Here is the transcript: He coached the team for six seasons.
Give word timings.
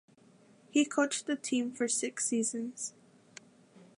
He 0.71 0.83
coached 0.83 1.27
the 1.27 1.35
team 1.35 1.71
for 1.73 1.87
six 1.87 2.25
seasons. 2.25 2.95